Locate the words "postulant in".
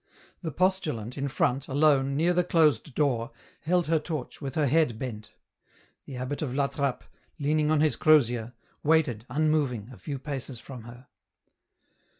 0.51-1.27